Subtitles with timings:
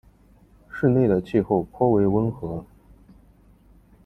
[0.67, 2.65] 市内的气候颇为温和。